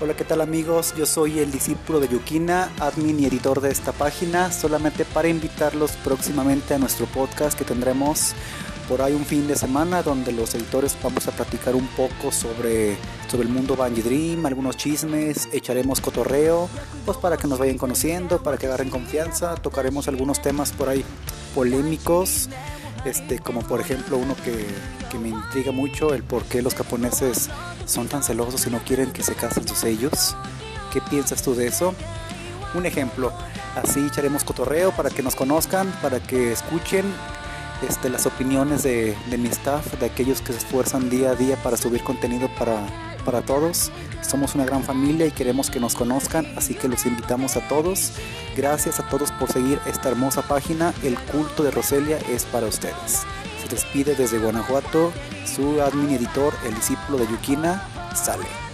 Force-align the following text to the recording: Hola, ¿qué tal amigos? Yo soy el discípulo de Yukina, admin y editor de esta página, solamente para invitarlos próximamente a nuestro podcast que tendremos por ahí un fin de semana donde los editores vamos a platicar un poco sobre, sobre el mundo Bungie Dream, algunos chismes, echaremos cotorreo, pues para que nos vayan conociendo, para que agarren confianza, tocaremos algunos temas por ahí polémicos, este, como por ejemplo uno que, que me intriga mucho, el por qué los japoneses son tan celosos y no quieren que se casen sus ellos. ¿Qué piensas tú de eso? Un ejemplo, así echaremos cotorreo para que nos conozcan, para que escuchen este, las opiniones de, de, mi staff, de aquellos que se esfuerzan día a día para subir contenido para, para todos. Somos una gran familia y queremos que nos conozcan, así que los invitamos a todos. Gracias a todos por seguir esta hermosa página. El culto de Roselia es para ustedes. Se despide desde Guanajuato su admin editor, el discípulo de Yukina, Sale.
Hola, 0.00 0.16
¿qué 0.16 0.24
tal 0.24 0.40
amigos? 0.40 0.92
Yo 0.96 1.06
soy 1.06 1.38
el 1.38 1.52
discípulo 1.52 2.00
de 2.00 2.08
Yukina, 2.08 2.68
admin 2.80 3.20
y 3.20 3.26
editor 3.26 3.60
de 3.60 3.70
esta 3.70 3.92
página, 3.92 4.50
solamente 4.50 5.04
para 5.04 5.28
invitarlos 5.28 5.92
próximamente 6.02 6.74
a 6.74 6.78
nuestro 6.78 7.06
podcast 7.06 7.56
que 7.56 7.64
tendremos 7.64 8.34
por 8.88 9.02
ahí 9.02 9.14
un 9.14 9.24
fin 9.24 9.46
de 9.46 9.54
semana 9.54 10.02
donde 10.02 10.32
los 10.32 10.52
editores 10.56 10.96
vamos 11.00 11.28
a 11.28 11.30
platicar 11.30 11.76
un 11.76 11.86
poco 11.86 12.32
sobre, 12.32 12.96
sobre 13.28 13.46
el 13.46 13.54
mundo 13.54 13.76
Bungie 13.76 14.02
Dream, 14.02 14.44
algunos 14.44 14.76
chismes, 14.76 15.48
echaremos 15.52 16.00
cotorreo, 16.00 16.68
pues 17.06 17.16
para 17.18 17.36
que 17.36 17.46
nos 17.46 17.60
vayan 17.60 17.78
conociendo, 17.78 18.42
para 18.42 18.56
que 18.56 18.66
agarren 18.66 18.90
confianza, 18.90 19.54
tocaremos 19.54 20.08
algunos 20.08 20.42
temas 20.42 20.72
por 20.72 20.88
ahí 20.88 21.04
polémicos, 21.54 22.48
este, 23.04 23.38
como 23.38 23.60
por 23.62 23.80
ejemplo 23.80 24.16
uno 24.16 24.34
que, 24.44 24.66
que 25.10 25.18
me 25.18 25.28
intriga 25.28 25.72
mucho, 25.72 26.14
el 26.14 26.22
por 26.22 26.44
qué 26.44 26.62
los 26.62 26.74
japoneses 26.74 27.50
son 27.86 28.08
tan 28.08 28.22
celosos 28.22 28.66
y 28.66 28.70
no 28.70 28.78
quieren 28.78 29.12
que 29.12 29.22
se 29.22 29.34
casen 29.34 29.66
sus 29.66 29.84
ellos. 29.84 30.36
¿Qué 30.92 31.00
piensas 31.00 31.42
tú 31.42 31.54
de 31.54 31.66
eso? 31.66 31.94
Un 32.74 32.86
ejemplo, 32.86 33.32
así 33.76 34.00
echaremos 34.00 34.44
cotorreo 34.44 34.90
para 34.92 35.10
que 35.10 35.22
nos 35.22 35.34
conozcan, 35.34 35.90
para 36.02 36.20
que 36.20 36.52
escuchen 36.52 37.04
este, 37.88 38.08
las 38.08 38.26
opiniones 38.26 38.82
de, 38.82 39.16
de, 39.30 39.38
mi 39.38 39.48
staff, 39.48 39.98
de 39.98 40.06
aquellos 40.06 40.40
que 40.40 40.52
se 40.52 40.58
esfuerzan 40.58 41.10
día 41.10 41.30
a 41.30 41.34
día 41.34 41.56
para 41.56 41.76
subir 41.76 42.02
contenido 42.02 42.48
para, 42.58 42.86
para 43.24 43.42
todos. 43.42 43.90
Somos 44.22 44.54
una 44.54 44.64
gran 44.64 44.82
familia 44.82 45.26
y 45.26 45.30
queremos 45.30 45.70
que 45.70 45.80
nos 45.80 45.94
conozcan, 45.94 46.46
así 46.56 46.74
que 46.74 46.88
los 46.88 47.06
invitamos 47.06 47.56
a 47.56 47.66
todos. 47.68 48.12
Gracias 48.56 49.00
a 49.00 49.08
todos 49.08 49.32
por 49.32 49.50
seguir 49.50 49.80
esta 49.86 50.10
hermosa 50.10 50.42
página. 50.42 50.94
El 51.02 51.18
culto 51.18 51.62
de 51.62 51.70
Roselia 51.70 52.18
es 52.30 52.44
para 52.44 52.66
ustedes. 52.66 53.22
Se 53.62 53.68
despide 53.68 54.14
desde 54.14 54.38
Guanajuato 54.38 55.12
su 55.44 55.80
admin 55.80 56.10
editor, 56.10 56.54
el 56.66 56.74
discípulo 56.74 57.18
de 57.18 57.26
Yukina, 57.26 57.82
Sale. 58.14 58.73